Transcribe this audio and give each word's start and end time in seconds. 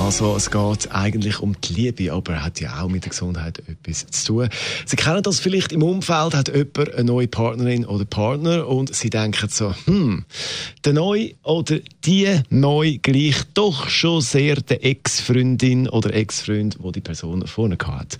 also 0.00 0.36
es 0.36 0.50
geht 0.50 0.92
eigentlich 0.92 1.40
um 1.40 1.60
die 1.60 1.72
Liebe, 1.72 2.12
aber 2.12 2.44
hat 2.44 2.60
ja 2.60 2.82
auch 2.82 2.88
mit 2.88 3.04
der 3.04 3.10
Gesundheit 3.10 3.62
etwas 3.66 4.06
zu 4.06 4.26
tun. 4.26 4.48
Sie 4.84 4.96
kennen 4.96 5.22
das 5.22 5.40
vielleicht 5.40 5.72
im 5.72 5.82
Umfeld, 5.82 6.34
hat 6.34 6.48
jemand 6.48 6.94
eine 6.94 7.04
neue 7.04 7.28
Partnerin 7.28 7.84
oder 7.84 8.04
Partner 8.04 8.66
und 8.68 8.94
Sie 8.94 9.10
denken 9.10 9.48
so, 9.48 9.74
hm, 9.86 10.24
der 10.84 10.92
Neue 10.92 11.34
oder 11.42 11.78
die 12.04 12.40
Neue 12.50 12.98
gleicht 12.98 13.48
doch 13.54 13.88
schon 13.88 14.20
sehr 14.20 14.56
der 14.56 14.84
Ex-Freundin 14.84 15.88
oder 15.88 16.14
Ex-Freund, 16.14 16.76
wo 16.80 16.90
die 16.92 17.00
Person 17.00 17.46
vorne 17.46 17.78
hat. 17.86 18.18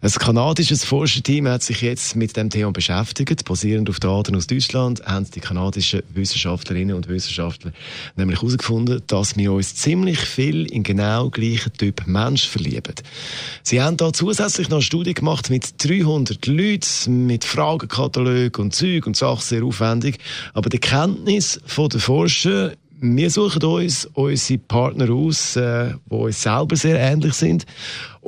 Ein 0.00 0.12
kanadisches 0.12 0.84
Forscherteam 0.84 1.48
hat 1.48 1.64
sich 1.64 1.80
jetzt 1.80 2.14
mit 2.14 2.36
dem 2.36 2.50
Thema 2.50 2.70
beschäftigt. 2.70 3.44
Basierend 3.44 3.90
auf 3.90 3.98
Daten 3.98 4.36
aus 4.36 4.46
Deutschland 4.46 5.04
haben 5.04 5.28
die 5.28 5.40
kanadischen 5.40 6.04
Wissenschaftlerinnen 6.14 6.94
und 6.94 7.08
Wissenschaftler 7.08 7.72
nämlich 8.14 8.40
herausgefunden, 8.40 9.02
dass 9.08 9.36
wir 9.36 9.52
uns 9.52 9.74
ziemlich 9.74 10.20
viel 10.20 10.66
in 10.66 10.84
genau 10.84 11.30
gleichen 11.30 11.72
Typ 11.72 12.06
Mensch 12.06 12.46
verlieben. 12.46 12.94
Sie 13.64 13.82
haben 13.82 13.96
da 13.96 14.12
zusätzlich 14.12 14.68
noch 14.68 14.76
eine 14.76 14.82
Studie 14.82 15.14
gemacht 15.14 15.50
mit 15.50 15.74
300 15.84 16.46
Leuten, 16.46 17.26
mit 17.26 17.44
Fragenkatalog 17.44 18.56
und 18.60 18.76
Zeug 18.76 19.04
und 19.04 19.16
Sachen 19.16 19.42
sehr 19.42 19.64
aufwendig. 19.64 20.18
Aber 20.54 20.68
die 20.68 20.78
Kenntnis 20.78 21.60
der 21.76 22.00
Forscher 22.00 22.72
wir 23.00 23.30
suchen 23.30 23.62
uns 23.62 24.06
unsere 24.14 24.58
Partner 24.58 25.10
aus, 25.10 25.54
äh, 25.54 25.94
die 26.10 26.14
uns 26.14 26.42
selber 26.42 26.74
sehr 26.74 26.98
ähnlich 26.98 27.34
sind 27.34 27.64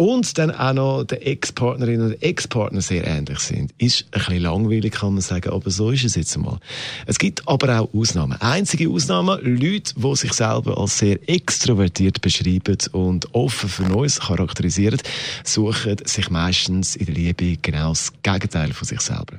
und 0.01 0.39
dann 0.39 0.51
auch 0.51 0.73
noch 0.73 1.05
der 1.05 1.27
Ex-Partnerin 1.27 2.01
und 2.01 2.23
Ex-Partner 2.23 2.81
sehr 2.81 3.07
ähnlich 3.07 3.39
sind. 3.41 3.75
Ist 3.77 4.07
ein 4.13 4.19
bisschen 4.19 4.43
langweilig, 4.45 4.93
kann 4.93 5.13
man 5.13 5.21
sagen, 5.21 5.51
aber 5.51 5.71
so 5.71 5.91
ist 5.91 6.05
es 6.05 6.15
jetzt 6.15 6.35
einmal. 6.37 6.59
Es 7.05 7.19
gibt 7.19 7.47
aber 7.47 7.79
auch 7.79 7.93
Ausnahmen. 7.93 8.41
Einzige 8.41 8.89
Ausnahmen, 8.89 9.39
Leute, 9.43 9.93
die 9.95 10.17
sich 10.17 10.33
selber 10.33 10.79
als 10.79 10.97
sehr 10.97 11.19
extrovertiert 11.29 12.23
beschreiben 12.23 12.79
und 12.93 13.35
offen 13.35 13.69
für 13.69 13.83
Neues 13.83 14.21
charakterisieren, 14.21 15.03
suchen 15.45 15.99
sich 16.07 16.31
meistens 16.31 16.97
in 16.97 17.05
der 17.05 17.15
Liebe 17.15 17.59
genau 17.61 17.91
das 17.91 18.11
Gegenteil 18.23 18.73
von 18.73 18.89
sich 18.89 19.03
selber. 19.03 19.37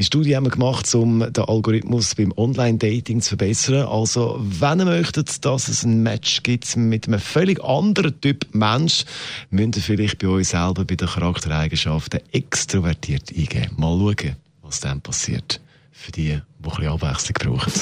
Die 0.00 0.04
Studie 0.06 0.34
haben 0.34 0.46
wir 0.46 0.50
gemacht, 0.50 0.94
um 0.94 1.30
den 1.30 1.44
Algorithmus 1.44 2.14
beim 2.14 2.32
Online-Dating 2.34 3.20
zu 3.20 3.36
verbessern. 3.36 3.86
Also, 3.86 4.40
wenn 4.40 4.78
ihr 4.78 4.86
möchtet, 4.86 5.44
dass 5.44 5.68
es 5.68 5.82
ein 5.82 6.02
Match 6.02 6.42
gibt 6.42 6.74
mit 6.74 7.06
einem 7.06 7.20
völlig 7.20 7.62
anderen 7.62 8.18
Typ 8.18 8.46
Mensch, 8.52 9.04
müsst 9.50 9.76
ihr 9.76 9.82
vielleicht 9.90 10.18
bei 10.18 10.28
euch 10.28 10.48
selber 10.48 10.84
bei 10.84 10.94
den 10.94 11.08
Charaktereigenschaften 11.08 12.20
extrovertiert 12.30 13.30
eingeben. 13.36 13.74
Mal 13.76 13.98
schauen, 13.98 14.36
was 14.62 14.78
dann 14.78 15.00
passiert. 15.00 15.60
Für 15.90 16.12
die, 16.12 16.28
die 16.28 16.34
ein 16.34 16.42
bisschen 16.62 16.86
Abwechslung 16.86 17.56
brauchen. 17.56 17.72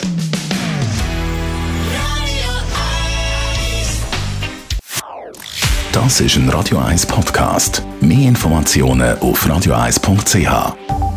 Das 5.93 6.21
ist 6.21 6.37
ein 6.37 6.49
Radio 6.49 6.79
1 6.79 7.05
Podcast. 7.05 7.83
Mehr 8.01 8.29
Informationen 8.29 9.19
auf 9.19 9.45
radio1.ch. 9.47 11.08